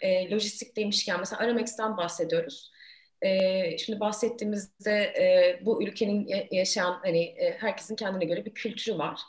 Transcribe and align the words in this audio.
e, 0.00 0.30
lojistik 0.30 0.76
demişken 0.76 1.18
mesela 1.18 1.42
Aramex'ten 1.42 1.96
bahsediyoruz. 1.96 2.72
E, 3.22 3.78
şimdi 3.78 4.00
bahsettiğimizde 4.00 4.92
e, 4.92 5.60
bu 5.66 5.82
ülkenin 5.82 6.46
yaşayan 6.50 7.00
hani 7.02 7.22
e, 7.24 7.56
herkesin 7.58 7.96
kendine 7.96 8.24
göre 8.24 8.44
bir 8.44 8.54
kültürü 8.54 8.98
var. 8.98 9.20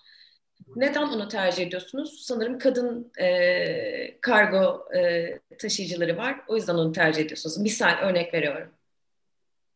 Neden 0.75 1.01
onu 1.01 1.27
tercih 1.27 1.67
ediyorsunuz? 1.67 2.21
Sanırım 2.21 2.59
kadın 2.59 3.11
e, 3.21 4.19
kargo 4.21 4.85
e, 4.97 5.29
taşıyıcıları 5.59 6.17
var. 6.17 6.39
O 6.47 6.55
yüzden 6.55 6.75
onu 6.75 6.91
tercih 6.91 7.23
ediyorsunuz. 7.25 7.57
Misal 7.57 7.97
örnek 8.01 8.33
veriyorum. 8.33 8.69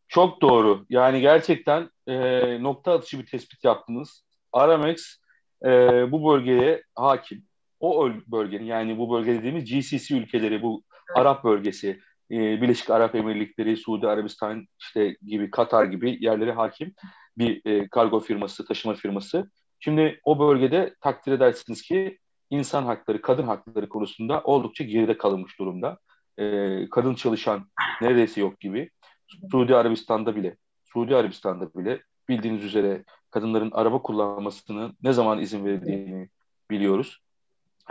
Çok 0.07 0.41
doğru. 0.41 0.85
Yani 0.89 1.21
gerçekten 1.21 1.89
e, 2.07 2.13
nokta 2.63 2.91
atışı 2.91 3.19
bir 3.19 3.25
tespit 3.25 3.63
yaptınız. 3.63 4.23
Aramex 4.51 5.17
e, 5.65 5.69
bu 6.11 6.33
bölgeye 6.33 6.83
hakim. 6.95 7.45
O 7.83 8.09
bölgenin 8.27 8.65
yani 8.65 8.97
bu 8.97 9.13
bölge 9.13 9.33
dediğimiz 9.33 9.65
GCC 9.65 10.15
ülkeleri, 10.15 10.61
bu. 10.61 10.83
Arap 11.15 11.43
bölgesi, 11.43 11.99
e, 12.31 12.37
Birleşik 12.61 12.89
Arap 12.89 13.15
Emirlikleri, 13.15 13.77
Suudi 13.77 14.07
Arabistan 14.07 14.67
işte 14.79 15.17
gibi 15.25 15.51
Katar 15.51 15.85
gibi 15.85 16.17
yerlere 16.21 16.51
hakim 16.51 16.93
bir 17.37 17.61
e, 17.65 17.87
kargo 17.87 18.19
firması, 18.19 18.65
taşıma 18.65 18.93
firması. 18.93 19.51
Şimdi 19.79 20.19
o 20.23 20.39
bölgede 20.39 20.95
takdir 21.01 21.31
edersiniz 21.31 21.81
ki 21.81 22.17
insan 22.49 22.83
hakları, 22.83 23.21
kadın 23.21 23.43
hakları 23.43 23.89
konusunda 23.89 24.41
oldukça 24.43 24.83
geride 24.83 25.17
kalınmış 25.17 25.59
durumda. 25.59 25.97
E, 26.37 26.89
kadın 26.89 27.15
çalışan 27.15 27.69
neredeyse 28.01 28.41
yok 28.41 28.59
gibi. 28.59 28.89
Suudi 29.51 29.75
Arabistan'da 29.75 30.35
bile, 30.35 30.57
Suudi 30.83 31.15
Arabistan'da 31.15 31.73
bile 31.73 32.01
bildiğiniz 32.29 32.63
üzere 32.63 33.03
kadınların 33.31 33.71
araba 33.71 34.01
kullanmasının 34.01 34.97
ne 35.03 35.13
zaman 35.13 35.39
izin 35.39 35.65
verildiğini 35.65 36.29
biliyoruz. 36.71 37.19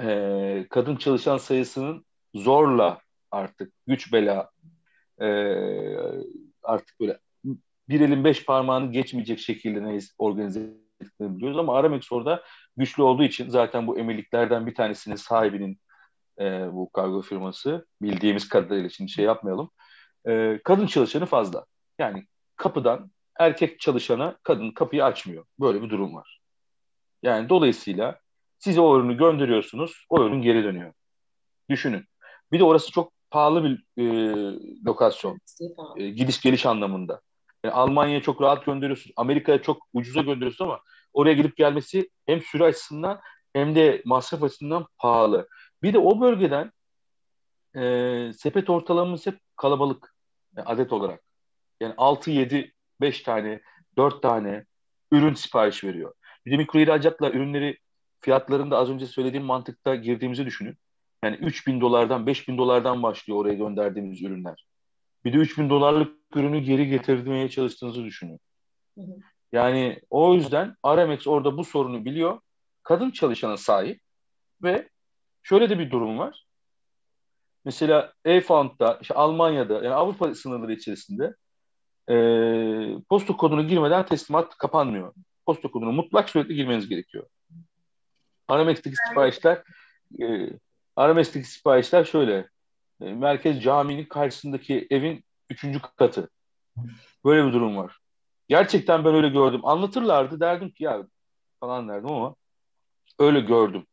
E, 0.01 0.67
kadın 0.71 0.97
çalışan 0.97 1.37
sayısının 1.37 2.05
zorla 2.35 3.01
artık 3.31 3.73
güç 3.87 4.13
bela 4.13 4.51
e, 5.21 5.27
artık 6.63 7.01
böyle 7.01 7.19
bir 7.89 8.01
elin 8.01 8.25
beş 8.25 8.47
parmağını 8.47 8.93
geçmeyecek 8.93 9.39
şekilde 9.39 9.83
ne 9.83 9.99
organize 10.19 10.61
ettiklerini 11.01 11.37
biliyoruz 11.37 11.59
ama 11.59 11.77
Aramex 11.77 12.13
orada 12.13 12.43
güçlü 12.77 13.03
olduğu 13.03 13.23
için 13.23 13.49
zaten 13.49 13.87
bu 13.87 13.99
emirliklerden 13.99 14.67
bir 14.67 14.75
tanesinin 14.75 15.17
sahibinin 15.17 15.79
e, 16.41 16.73
bu 16.73 16.91
kargo 16.91 17.23
firması 17.23 17.87
bildiğimiz 18.03 18.49
kadarıyla 18.49 18.89
şimdi 18.89 19.11
şey 19.11 19.25
yapmayalım. 19.25 19.71
E, 20.29 20.61
kadın 20.65 20.87
çalışanı 20.87 21.27
fazla. 21.27 21.67
Yani 21.99 22.27
kapıdan 22.57 23.11
erkek 23.39 23.81
çalışana 23.81 24.37
kadın 24.43 24.71
kapıyı 24.71 25.05
açmıyor. 25.05 25.45
Böyle 25.61 25.83
bir 25.83 25.91
durum 25.91 26.15
var. 26.15 26.41
Yani 27.23 27.49
dolayısıyla 27.49 28.21
siz 28.65 28.79
o 28.79 28.99
ürünü 28.99 29.17
gönderiyorsunuz, 29.17 30.07
o 30.09 30.25
ürün 30.25 30.43
geri 30.43 30.65
dönüyor. 30.65 30.93
Düşünün. 31.71 32.05
Bir 32.53 32.59
de 32.59 32.65
orası 32.65 32.93
çok 32.93 33.13
pahalı 33.31 33.65
bir 33.65 33.85
e, 33.97 34.05
lokasyon. 34.87 35.39
E, 35.97 36.09
gidiş 36.11 36.41
geliş 36.41 36.67
anlamında. 36.67 37.21
Yani 37.65 37.75
Almanya'ya 37.75 38.23
çok 38.23 38.43
rahat 38.43 38.67
gönderiyorsunuz. 38.67 39.15
Amerika'ya 39.17 39.63
çok 39.63 39.83
ucuza 39.93 40.21
gönderiyorsunuz 40.21 40.71
ama 40.71 40.81
oraya 41.13 41.35
gidip 41.35 41.57
gelmesi 41.57 42.11
hem 42.27 42.43
süre 42.43 42.65
açısından 42.65 43.21
hem 43.53 43.75
de 43.75 44.03
masraf 44.05 44.43
açısından 44.43 44.87
pahalı. 44.99 45.49
Bir 45.83 45.93
de 45.93 45.99
o 45.99 46.21
bölgeden 46.21 46.73
e, 47.77 48.33
sepet 48.33 48.71
ortalamamız 48.71 49.27
hep 49.27 49.41
kalabalık 49.57 50.15
yani 50.57 50.67
adet 50.67 50.93
olarak. 50.93 51.23
Yani 51.81 51.95
6, 51.97 52.31
7, 52.31 52.73
5 53.01 53.23
tane, 53.23 53.61
4 53.97 54.23
tane 54.23 54.65
ürün 55.13 55.35
sipariş 55.35 55.85
veriyor. 55.85 56.15
Bir 56.47 56.53
de 56.53 56.57
mikro 56.57 56.79
ihracatla 56.79 57.31
ürünleri 57.31 57.79
fiyatlarında 58.23 58.79
az 58.79 58.91
önce 58.91 59.07
söylediğim 59.07 59.45
mantıkta 59.45 59.95
girdiğimizi 59.95 60.47
düşünün. 60.47 60.77
Yani 61.25 61.37
3 61.37 61.67
bin 61.67 61.81
dolardan, 61.81 62.27
5 62.27 62.49
bin 62.49 62.59
dolardan 62.59 63.03
başlıyor 63.03 63.41
oraya 63.41 63.55
gönderdiğimiz 63.55 64.23
ürünler. 64.23 64.67
Bir 65.25 65.33
de 65.33 65.37
3 65.37 65.59
bin 65.59 65.71
dolarlık 65.71 66.37
ürünü 66.37 66.59
geri 66.61 66.89
getirmeye 66.89 67.49
çalıştığınızı 67.49 68.05
düşünün. 68.05 68.41
Hı 68.99 69.01
hı. 69.01 69.17
Yani 69.53 70.01
o 70.11 70.35
yüzden 70.35 70.77
Aramex 70.83 71.27
orada 71.27 71.57
bu 71.57 71.65
sorunu 71.65 72.05
biliyor. 72.05 72.41
Kadın 72.83 73.11
çalışana 73.11 73.57
sahip 73.57 74.01
ve 74.63 74.89
şöyle 75.43 75.71
de 75.71 75.79
bir 75.79 75.91
durum 75.91 76.19
var. 76.19 76.47
Mesela 77.65 78.13
E-Found'da, 78.25 78.99
işte 79.03 79.15
Almanya'da, 79.15 79.75
yani 79.75 79.95
Avrupa 79.95 80.35
sınırları 80.35 80.73
içerisinde 80.73 81.35
e, 82.11 82.15
posta 83.09 83.37
kodunu 83.37 83.69
girmeden 83.69 84.07
teslimat 84.07 84.57
kapanmıyor. 84.59 85.15
Posta 85.47 85.71
kodunu 85.71 85.93
mutlak 85.93 86.31
suretle 86.31 86.55
girmeniz 86.55 86.89
gerekiyor. 86.89 87.27
Aramex'teki 88.53 88.97
siparişler 89.09 89.63
e, 90.23 90.49
Aramex'teki 90.97 91.49
siparişler 91.49 92.05
şöyle. 92.05 92.49
E, 93.01 93.13
Merkez 93.13 93.63
Camii'nin 93.63 94.05
karşısındaki 94.05 94.87
evin 94.91 95.25
üçüncü 95.51 95.81
katı. 95.97 96.31
Böyle 97.25 97.47
bir 97.47 97.53
durum 97.53 97.77
var. 97.77 97.99
Gerçekten 98.49 99.05
ben 99.05 99.15
öyle 99.15 99.29
gördüm. 99.29 99.61
Anlatırlardı 99.65 100.41
derdim 100.41 100.71
ki 100.71 100.85
ya 100.85 101.07
falan 101.61 101.89
derdim 101.89 102.11
ama 102.11 102.35
öyle 103.19 103.41
gördüm. 103.41 103.87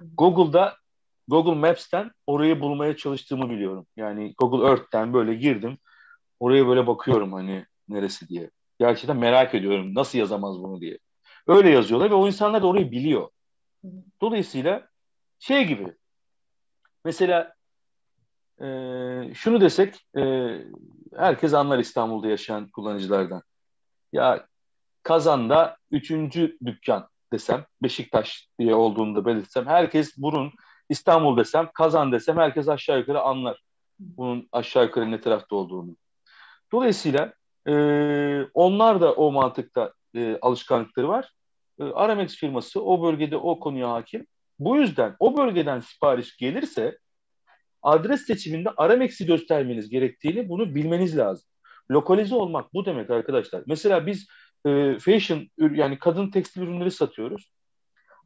Google'da 0.00 0.76
Google 1.28 1.54
Maps'ten 1.54 2.10
orayı 2.26 2.60
bulmaya 2.60 2.96
çalıştığımı 2.96 3.50
biliyorum. 3.50 3.86
Yani 3.96 4.34
Google 4.38 4.68
Earth'ten 4.68 5.12
böyle 5.14 5.34
girdim. 5.34 5.78
Oraya 6.40 6.66
böyle 6.66 6.86
bakıyorum 6.86 7.32
hani 7.32 7.66
neresi 7.88 8.28
diye. 8.28 8.50
Gerçekten 8.80 9.16
merak 9.16 9.54
ediyorum 9.54 9.94
nasıl 9.94 10.18
yazamaz 10.18 10.58
bunu 10.58 10.80
diye. 10.80 10.98
Öyle 11.46 11.70
yazıyorlar 11.70 12.10
ve 12.10 12.14
o 12.14 12.26
insanlar 12.26 12.62
da 12.62 12.66
orayı 12.66 12.90
biliyor. 12.90 13.28
Dolayısıyla 14.20 14.88
şey 15.38 15.66
gibi 15.66 15.96
mesela 17.04 17.54
e, 18.60 18.66
şunu 19.34 19.60
desek 19.60 20.06
e, 20.16 20.22
herkes 21.16 21.54
anlar 21.54 21.78
İstanbul'da 21.78 22.28
yaşayan 22.28 22.68
kullanıcılardan. 22.68 23.42
Ya 24.12 24.46
Kazan'da 25.02 25.76
üçüncü 25.90 26.58
dükkan 26.66 27.08
desem, 27.32 27.64
Beşiktaş 27.82 28.48
diye 28.58 28.74
olduğunu 28.74 29.16
da 29.16 29.26
belirtsem, 29.26 29.66
herkes 29.66 30.16
bunun 30.16 30.52
İstanbul 30.88 31.36
desem, 31.36 31.70
Kazan 31.74 32.12
desem 32.12 32.36
herkes 32.36 32.68
aşağı 32.68 32.98
yukarı 32.98 33.20
anlar 33.20 33.62
bunun 33.98 34.48
aşağı 34.52 34.84
yukarı 34.84 35.10
ne 35.10 35.20
tarafta 35.20 35.56
olduğunu. 35.56 35.96
Dolayısıyla 36.72 37.32
e, 37.68 37.74
onlar 38.54 39.00
da 39.00 39.12
o 39.12 39.32
mantıkta 39.32 39.92
e, 40.14 40.38
alışkanlıkları 40.42 41.08
var. 41.08 41.32
E, 41.80 41.84
Aramex 41.84 42.36
firması 42.36 42.84
o 42.84 43.02
bölgede 43.02 43.36
o 43.36 43.60
konuya 43.60 43.90
hakim. 43.90 44.26
Bu 44.58 44.76
yüzden 44.76 45.16
o 45.18 45.36
bölgeden 45.36 45.80
sipariş 45.80 46.36
gelirse 46.36 46.98
adres 47.82 48.26
seçiminde 48.26 48.70
Aramex'i 48.76 49.26
göstermeniz 49.26 49.88
gerektiğini 49.88 50.48
bunu 50.48 50.74
bilmeniz 50.74 51.18
lazım. 51.18 51.48
Lokalize 51.90 52.34
olmak 52.34 52.74
bu 52.74 52.86
demek 52.86 53.10
arkadaşlar. 53.10 53.62
Mesela 53.66 54.06
biz 54.06 54.26
e, 54.66 54.98
fashion 54.98 55.48
yani 55.58 55.98
kadın 55.98 56.30
tekstil 56.30 56.60
ürünleri 56.60 56.90
satıyoruz. 56.90 57.52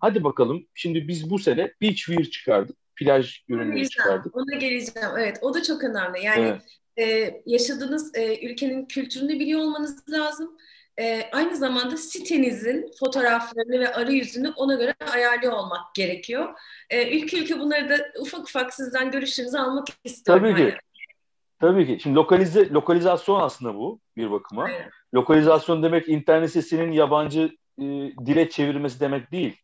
Hadi 0.00 0.24
bakalım 0.24 0.66
şimdi 0.74 1.08
biz 1.08 1.30
bu 1.30 1.38
sene 1.38 1.72
beach 1.82 1.96
wear 1.96 2.24
çıkardık. 2.24 2.76
Plaj 2.96 3.40
ürünleri 3.48 3.88
çıkardık. 3.88 4.36
Ona 4.36 4.56
geleceğim. 4.56 5.08
Evet 5.18 5.38
o 5.42 5.54
da 5.54 5.62
çok 5.62 5.84
önemli. 5.84 6.24
Yani 6.24 6.58
evet. 6.96 7.12
e, 7.32 7.42
yaşadığınız 7.46 8.14
e, 8.14 8.46
ülkenin 8.46 8.86
kültürünü 8.86 9.40
biliyor 9.40 9.60
olmanız 9.60 10.08
lazım. 10.10 10.56
E, 11.00 11.30
aynı 11.32 11.56
zamanda 11.56 11.96
sitenizin 11.96 12.90
fotoğraflarını 13.00 13.80
ve 13.80 13.94
arayüzünü 13.94 14.52
ona 14.56 14.74
göre 14.74 14.94
ayarlıyor 15.12 15.52
olmak 15.52 15.94
gerekiyor. 15.94 16.54
E, 16.90 17.18
ülke 17.18 17.38
ülke 17.38 17.58
bunları 17.58 17.88
da 17.88 17.96
ufak 18.20 18.40
ufak 18.40 18.74
sizden 18.74 19.10
görüşlerinizi 19.10 19.58
almak 19.58 19.86
istiyorum. 20.04 20.42
Tabii 20.42 20.70
ki. 20.70 20.76
Tabii 21.60 21.86
ki. 21.86 21.98
Şimdi 22.02 22.16
lokalize, 22.16 22.70
lokalizasyon 22.70 23.40
aslında 23.40 23.74
bu 23.74 24.00
bir 24.16 24.30
bakıma. 24.30 24.62
Aynen. 24.62 24.90
Lokalizasyon 25.14 25.82
demek 25.82 26.08
internet 26.08 26.48
sitesinin 26.48 26.92
yabancı 26.92 27.50
e, 27.78 27.84
dile 28.26 28.50
çevirmesi 28.50 29.00
demek 29.00 29.32
değil. 29.32 29.56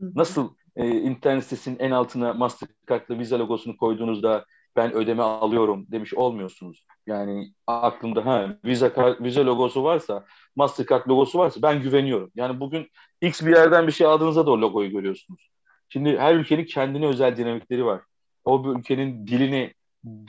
Hı-hı. 0.00 0.12
Nasıl 0.14 0.54
e, 0.76 0.88
internet 0.88 1.44
sitesinin 1.44 1.78
en 1.78 1.90
altına 1.90 2.32
Mastercard'la 2.32 3.18
Visa 3.18 3.38
logosunu 3.38 3.76
koyduğunuzda 3.76 4.44
ben 4.76 4.92
ödeme 4.92 5.22
alıyorum 5.22 5.86
demiş 5.88 6.14
olmuyorsunuz. 6.14 6.86
Yani 7.06 7.52
aklımda 7.66 8.26
ha 8.26 8.56
Visa 8.64 9.16
Visa 9.20 9.46
logosu 9.46 9.84
varsa, 9.84 10.24
Mastercard 10.56 11.08
logosu 11.08 11.38
varsa 11.38 11.62
ben 11.62 11.82
güveniyorum. 11.82 12.30
Yani 12.34 12.60
bugün 12.60 12.88
X 13.20 13.42
bir 13.42 13.56
yerden 13.56 13.86
bir 13.86 13.92
şey 13.92 14.06
aldığınızda 14.06 14.46
da 14.46 14.50
o 14.50 14.60
logoyu 14.60 14.90
görüyorsunuz. 14.90 15.50
Şimdi 15.88 16.18
her 16.18 16.34
ülkenin 16.34 16.64
kendine 16.64 17.06
özel 17.06 17.36
dinamikleri 17.36 17.84
var. 17.84 18.00
O 18.44 18.72
ülkenin 18.76 19.26
dilini 19.26 19.74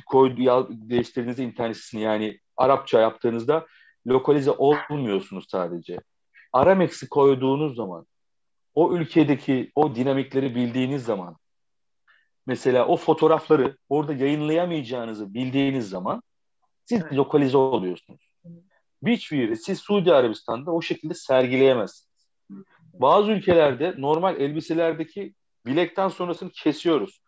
koydu, 0.06 0.68
değiştirdiğinizde 0.72 1.44
internet 1.44 1.78
sitesini 1.78 2.02
yani 2.02 2.40
Arapça 2.58 3.00
yaptığınızda 3.00 3.66
lokalize 4.08 4.52
olmuyorsunuz 4.52 5.46
sadece. 5.50 5.98
Aramex'i 6.54 7.10
koyduğunuz 7.10 7.76
zaman 7.76 8.06
o 8.76 8.94
ülkedeki 8.94 9.72
o 9.76 9.96
dinamikleri 9.96 10.56
bildiğiniz 10.56 11.04
zaman 11.04 11.38
mesela 12.46 12.88
o 12.88 12.98
fotoğrafları 12.98 13.78
orada 13.90 14.14
yayınlayamayacağınızı 14.14 15.34
bildiğiniz 15.34 15.90
zaman 15.90 16.24
siz 16.86 17.04
lokalize 17.14 17.58
oluyorsunuz. 17.58 18.32
Beachwear'i 19.02 19.58
siz 19.58 19.80
Suudi 19.80 20.14
Arabistan'da 20.14 20.72
o 20.72 20.82
şekilde 20.82 21.14
sergileyemezsiniz. 21.14 22.12
Bazı 22.94 23.32
ülkelerde 23.32 23.96
normal 23.98 24.42
elbiselerdeki 24.42 25.34
bilekten 25.66 26.08
sonrasını 26.08 26.50
kesiyoruz. 26.50 27.22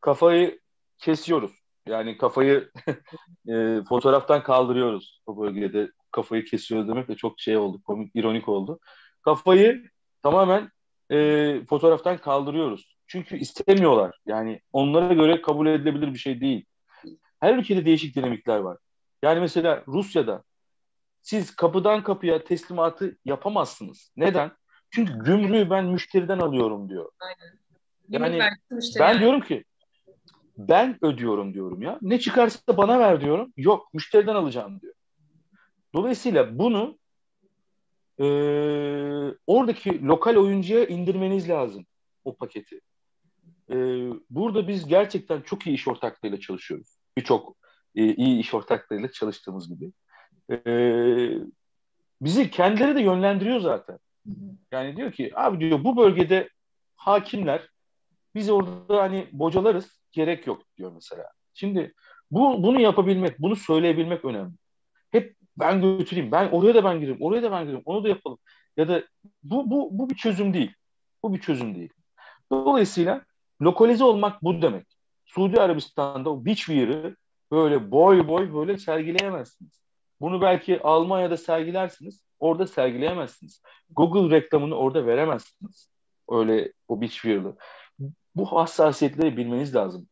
Kafayı 0.00 0.60
kesiyoruz. 0.98 1.52
Yani 1.86 2.18
kafayı 2.18 2.70
e, 3.48 3.82
fotoğraftan 3.88 4.42
kaldırıyoruz 4.42 5.22
o 5.26 5.40
bölgede. 5.40 5.90
Kafayı 6.10 6.44
kesiyoruz 6.44 6.88
demek 6.88 7.08
de 7.08 7.14
çok 7.14 7.40
şey 7.40 7.56
oldu, 7.56 7.82
komik, 7.82 8.16
ironik 8.16 8.48
oldu. 8.48 8.78
Kafayı 9.22 9.84
tamamen 10.22 10.70
e, 11.10 11.60
fotoğraftan 11.64 12.18
kaldırıyoruz. 12.18 12.93
Çünkü 13.14 13.36
istemiyorlar. 13.36 14.18
Yani 14.26 14.60
onlara 14.72 15.14
göre 15.14 15.42
kabul 15.42 15.66
edilebilir 15.66 16.12
bir 16.14 16.18
şey 16.18 16.40
değil. 16.40 16.64
Her 17.40 17.58
ülkede 17.58 17.84
değişik 17.84 18.16
dinamikler 18.16 18.58
var. 18.58 18.78
Yani 19.22 19.40
mesela 19.40 19.84
Rusya'da 19.88 20.42
siz 21.22 21.56
kapıdan 21.56 22.02
kapıya 22.02 22.44
teslimatı 22.44 23.16
yapamazsınız. 23.24 24.12
Neden? 24.16 24.52
Çünkü 24.90 25.18
gümrüğü 25.18 25.70
ben 25.70 25.84
müşteriden 25.84 26.38
alıyorum 26.38 26.88
diyor. 26.88 27.10
Aynen. 27.20 27.58
Yani 28.08 28.38
ben 28.98 29.18
diyorum 29.18 29.40
ki 29.40 29.64
ben 30.58 30.98
ödüyorum 31.02 31.54
diyorum 31.54 31.82
ya. 31.82 31.98
Ne 32.02 32.20
çıkarsa 32.20 32.76
bana 32.76 32.98
ver 32.98 33.20
diyorum. 33.20 33.52
Yok 33.56 33.94
müşteriden 33.94 34.34
alacağım 34.34 34.80
diyor. 34.80 34.94
Dolayısıyla 35.94 36.58
bunu 36.58 36.98
e, 38.18 38.26
oradaki 39.46 40.06
lokal 40.06 40.36
oyuncuya 40.36 40.86
indirmeniz 40.86 41.48
lazım 41.48 41.86
o 42.24 42.36
paketi. 42.36 42.80
E, 43.70 43.76
burada 44.30 44.68
biz 44.68 44.86
gerçekten 44.86 45.40
çok 45.40 45.66
iyi 45.66 45.74
iş 45.74 45.88
ortaklığıyla 45.88 46.40
çalışıyoruz. 46.40 46.96
Birçok 47.16 47.56
e, 47.94 48.14
iyi 48.14 48.40
iş 48.40 48.54
ortaklığıyla 48.54 49.10
çalıştığımız 49.12 49.68
gibi. 49.68 49.92
E, 50.50 50.58
bizi 52.20 52.50
kendileri 52.50 52.94
de 52.94 53.00
yönlendiriyor 53.00 53.60
zaten. 53.60 53.98
Yani 54.72 54.96
diyor 54.96 55.12
ki 55.12 55.32
abi 55.34 55.60
diyor 55.60 55.84
bu 55.84 55.96
bölgede 55.96 56.48
hakimler 56.96 57.68
biz 58.34 58.50
orada 58.50 59.02
hani 59.02 59.28
bocalarız 59.32 60.00
gerek 60.12 60.46
yok 60.46 60.62
diyor 60.76 60.92
mesela. 60.92 61.30
Şimdi 61.54 61.94
bu 62.30 62.62
bunu 62.62 62.80
yapabilmek, 62.80 63.38
bunu 63.38 63.56
söyleyebilmek 63.56 64.24
önemli. 64.24 64.52
Hep 65.10 65.36
ben 65.56 65.98
götüreyim, 65.98 66.32
ben 66.32 66.50
oraya 66.50 66.74
da 66.74 66.84
ben 66.84 67.00
gireyim, 67.00 67.22
oraya 67.22 67.42
da 67.42 67.52
ben 67.52 67.64
gireyim, 67.64 67.82
onu 67.84 68.04
da 68.04 68.08
yapalım. 68.08 68.38
Ya 68.76 68.88
da 68.88 69.04
bu 69.42 69.70
bu 69.70 69.98
bu 69.98 70.10
bir 70.10 70.14
çözüm 70.14 70.54
değil. 70.54 70.72
Bu 71.22 71.34
bir 71.34 71.40
çözüm 71.40 71.74
değil. 71.74 71.92
Dolayısıyla 72.52 73.24
lokalize 73.62 74.04
olmak 74.04 74.42
bu 74.42 74.62
demek. 74.62 74.86
Suudi 75.26 75.60
Arabistan'da 75.60 76.30
o 76.30 76.44
beach 76.44 76.58
wear'ı 76.58 77.16
böyle 77.50 77.90
boy 77.90 78.28
boy 78.28 78.54
böyle 78.54 78.78
sergileyemezsiniz. 78.78 79.84
Bunu 80.20 80.40
belki 80.40 80.82
Almanya'da 80.82 81.36
sergilersiniz, 81.36 82.24
orada 82.38 82.66
sergileyemezsiniz. 82.66 83.62
Google 83.90 84.36
reklamını 84.36 84.74
orada 84.74 85.06
veremezsiniz. 85.06 85.90
Öyle 86.30 86.72
o 86.88 87.00
beach 87.00 87.12
wear'lı. 87.12 87.56
Bu 88.34 88.46
hassasiyetleri 88.46 89.36
bilmeniz 89.36 89.74
lazım. 89.74 90.08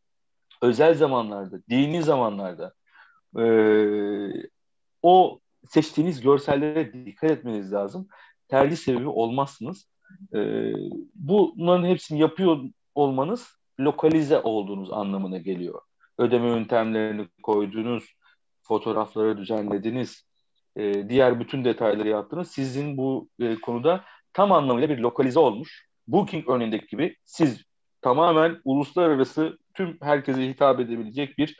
Özel 0.62 0.94
zamanlarda, 0.94 1.58
dini 1.70 2.02
zamanlarda 2.02 2.74
e, 3.38 3.44
o 5.02 5.40
seçtiğiniz 5.68 6.20
görsellere 6.20 7.06
dikkat 7.06 7.30
etmeniz 7.30 7.72
lazım. 7.72 8.08
Tercih 8.48 8.76
sebebi 8.76 9.08
olmazsınız. 9.08 9.88
E, 10.34 10.72
bunların 11.14 11.86
hepsini 11.86 12.18
yapıyor 12.18 12.58
olmanız 12.94 13.58
lokalize 13.80 14.38
olduğunuz 14.40 14.92
anlamına 14.92 15.38
geliyor. 15.38 15.80
Ödeme 16.18 16.48
yöntemlerini 16.48 17.28
koydunuz, 17.42 18.14
fotoğrafları 18.62 19.38
düzenlediniz, 19.38 20.26
e, 20.76 21.08
diğer 21.08 21.40
bütün 21.40 21.64
detayları 21.64 22.08
yaptınız. 22.08 22.50
Sizin 22.50 22.96
bu 22.96 23.28
e, 23.40 23.54
konuda 23.54 24.04
tam 24.32 24.52
anlamıyla 24.52 24.88
bir 24.88 24.98
lokalize 24.98 25.38
olmuş. 25.38 25.86
Booking 26.06 26.48
örneğindeki 26.48 26.86
gibi 26.86 27.16
siz 27.24 27.62
tamamen 28.00 28.60
uluslararası 28.64 29.58
tüm 29.74 29.98
herkese 30.00 30.48
hitap 30.48 30.80
edebilecek 30.80 31.38
bir 31.38 31.56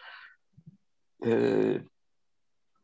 e, 1.27 1.33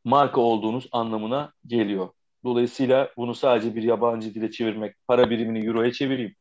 marka 0.05 0.41
olduğunuz 0.41 0.89
anlamına 0.93 1.53
geliyor. 1.67 2.09
Dolayısıyla 2.45 3.13
bunu 3.17 3.35
sadece 3.35 3.75
bir 3.75 3.83
yabancı 3.83 4.35
dile 4.35 4.51
çevirmek, 4.51 4.97
para 5.09 5.31
birimini 5.31 5.67
euroya 5.67 5.93
çevireyim, 5.93 6.35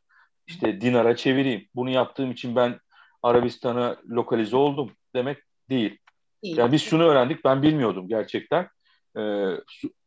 işte 0.47 0.81
dinara 0.81 1.15
çevireyim. 1.15 1.67
Bunu 1.75 1.89
yaptığım 1.89 2.31
için 2.31 2.55
ben 2.55 2.79
Arabistan'a 3.23 3.97
lokalize 4.09 4.55
oldum 4.55 4.91
demek 5.15 5.37
değil. 5.69 5.97
değil. 6.43 6.57
Yani 6.57 6.71
biz 6.71 6.81
şunu 6.81 7.03
öğrendik, 7.03 7.45
ben 7.45 7.61
bilmiyordum 7.61 8.07
gerçekten. 8.07 8.69
Ee, 9.17 9.21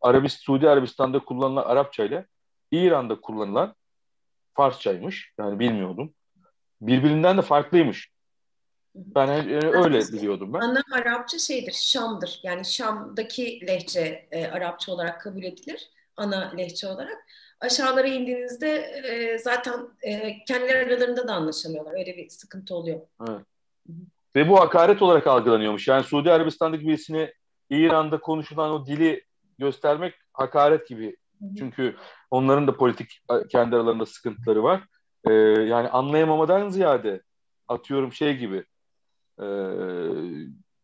Arabist, 0.01 0.41
Suudi 0.41 0.69
Arabistan'da 0.69 1.19
kullanılan 1.19 1.65
Arapça 1.65 2.05
ile 2.05 2.27
İran'da 2.71 3.21
kullanılan 3.21 3.75
Farsçaymış. 4.55 5.33
Yani 5.39 5.59
bilmiyordum. 5.59 6.15
Birbirinden 6.81 7.39
de 7.39 7.43
farklıymış. 7.43 8.11
Ben 8.95 9.29
öyle 9.75 9.99
biliyordum 9.99 10.53
ben. 10.53 10.61
Ana 10.61 10.83
Arapça 10.93 11.39
şeydir, 11.39 11.73
Şam'dır. 11.73 12.41
Yani 12.43 12.65
Şam'daki 12.65 13.67
lehçe 13.67 14.29
e, 14.31 14.47
Arapça 14.47 14.93
olarak 14.93 15.21
kabul 15.21 15.43
edilir. 15.43 15.91
Ana 16.17 16.53
lehçe 16.59 16.89
olarak. 16.89 17.19
Aşağılara 17.61 18.07
indiğinizde 18.07 18.77
e, 18.79 19.39
zaten 19.39 19.89
e, 20.03 20.45
kendileri 20.45 20.79
aralarında 20.79 21.29
da 21.29 21.35
anlaşamıyorlar. 21.35 21.93
Öyle 21.93 22.17
bir 22.17 22.29
sıkıntı 22.29 22.75
oluyor. 22.75 23.01
Evet. 23.29 23.41
Ve 24.37 24.49
bu 24.49 24.61
hakaret 24.61 25.03
olarak 25.03 25.27
algılanıyormuş. 25.27 25.89
Yani 25.89 26.05
Suudi 26.05 26.33
Arabistan'daki 26.33 26.87
birisine 26.87 27.33
İran'da 27.71 28.21
konuşulan 28.21 28.71
o 28.71 28.87
dili 28.87 29.25
göstermek 29.59 30.15
hakaret 30.33 30.89
gibi. 30.89 31.17
Çünkü 31.59 31.97
onların 32.31 32.67
da 32.67 32.77
politik 32.77 33.23
kendi 33.51 33.77
aralarında 33.77 34.07
sıkıntıları 34.07 34.63
var. 34.63 34.85
Ee, 35.29 35.33
yani 35.33 35.89
anlayamamadan 35.89 36.69
ziyade 36.69 37.23
atıyorum 37.69 38.13
şey 38.13 38.37
gibi 38.37 38.65
e, 39.43 39.47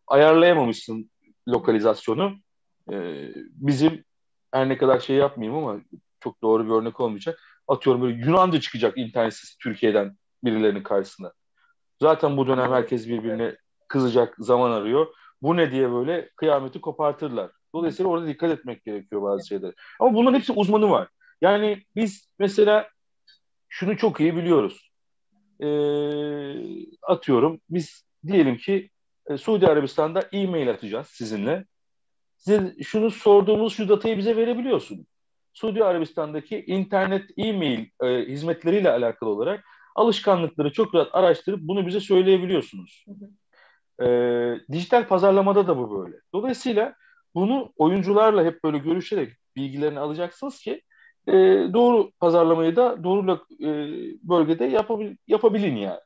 ayarlayamamışsın 0.06 1.10
lokalizasyonu. 1.48 2.36
E, 2.92 2.94
bizim 3.36 4.04
her 4.52 4.68
ne 4.68 4.78
kadar 4.78 5.00
şey 5.00 5.16
yapmayayım 5.16 5.58
ama 5.64 5.80
çok 6.26 6.42
doğru 6.42 6.66
bir 6.66 6.70
örnek 6.70 7.00
olmayacak. 7.00 7.38
Atıyorum 7.68 8.02
böyle 8.02 8.26
Yunanca 8.26 8.60
çıkacak 8.60 8.98
internetsiz 8.98 9.56
Türkiye'den 9.56 10.16
birilerinin 10.44 10.82
karşısına. 10.82 11.32
Zaten 12.02 12.36
bu 12.36 12.46
dönem 12.46 12.72
herkes 12.72 13.08
birbirine 13.08 13.56
kızacak 13.88 14.34
zaman 14.38 14.70
arıyor. 14.70 15.06
Bu 15.42 15.56
ne 15.56 15.70
diye 15.70 15.92
böyle 15.92 16.30
kıyameti 16.36 16.80
kopartırlar. 16.80 17.50
Dolayısıyla 17.74 18.10
orada 18.10 18.26
dikkat 18.26 18.50
etmek 18.50 18.84
gerekiyor 18.84 19.22
bazı 19.22 19.46
şeyler. 19.46 19.74
Ama 20.00 20.14
bunların 20.14 20.38
hepsi 20.38 20.52
uzmanı 20.52 20.90
var. 20.90 21.08
Yani 21.40 21.84
biz 21.96 22.28
mesela 22.38 22.88
şunu 23.68 23.96
çok 23.96 24.20
iyi 24.20 24.36
biliyoruz. 24.36 24.90
E, 25.60 25.68
atıyorum 27.02 27.60
biz 27.70 28.04
diyelim 28.26 28.56
ki 28.56 28.90
e, 29.26 29.36
Suudi 29.36 29.66
Arabistan'da 29.66 30.20
e-mail 30.32 30.70
atacağız 30.70 31.06
sizinle. 31.06 31.64
Size 32.36 32.74
şunu 32.82 33.10
sorduğumuz 33.10 33.74
şu 33.74 33.88
datayı 33.88 34.18
bize 34.18 34.36
verebiliyorsunuz. 34.36 35.06
Suudi 35.56 35.84
Arabistan'daki 35.84 36.64
internet 36.66 37.30
e-mail 37.36 37.86
e, 38.02 38.06
hizmetleriyle 38.06 38.90
alakalı 38.90 39.30
olarak 39.30 39.64
alışkanlıkları 39.94 40.72
çok 40.72 40.94
rahat 40.94 41.08
araştırıp 41.12 41.60
bunu 41.60 41.86
bize 41.86 42.00
söyleyebiliyorsunuz. 42.00 43.04
E, 44.02 44.06
dijital 44.72 45.08
pazarlamada 45.08 45.66
da 45.66 45.78
bu 45.78 45.98
böyle. 45.98 46.16
Dolayısıyla 46.34 46.94
bunu 47.34 47.72
oyuncularla 47.76 48.44
hep 48.44 48.64
böyle 48.64 48.78
görüşerek 48.78 49.32
bilgilerini 49.56 49.98
alacaksınız 49.98 50.60
ki 50.60 50.82
e, 51.28 51.32
doğru 51.72 52.10
pazarlamayı 52.20 52.76
da 52.76 53.04
doğru 53.04 53.40
e, 53.60 53.68
bölgede 54.22 54.64
yapabil, 54.64 55.16
yapabilin 55.26 55.76
yani. 55.76 56.00